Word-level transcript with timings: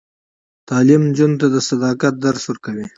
تعلیم 0.69 1.01
نجونو 1.09 1.39
ته 1.41 1.47
د 1.53 1.55
صداقت 1.69 2.13
درس 2.25 2.43
ورکوي. 2.47 2.85